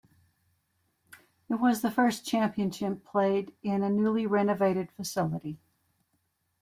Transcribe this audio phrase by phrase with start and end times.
[1.47, 5.59] It was the first championship played in the newly renovated facility.